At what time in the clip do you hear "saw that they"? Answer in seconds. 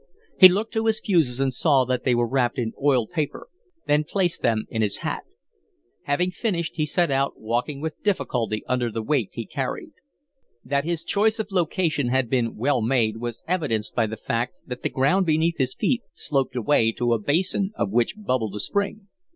1.53-2.15